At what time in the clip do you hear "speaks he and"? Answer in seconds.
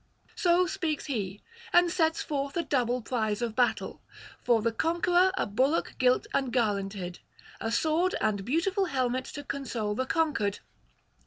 0.65-1.91